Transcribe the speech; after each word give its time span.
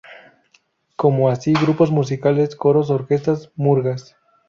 Como 0.95 1.29
así 1.29 1.53
grupos 1.53 1.91
musicales, 1.91 2.55
coros, 2.55 2.89
orquestas, 2.89 3.51
murgas. 3.55 4.17